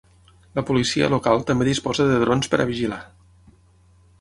La 0.59 0.61
policia 0.69 1.09
local 1.13 1.45
també 1.51 1.67
disposa 1.69 2.07
de 2.13 2.17
drons 2.25 2.51
per 2.55 2.61
a 2.65 2.67
vigilar. 2.71 2.99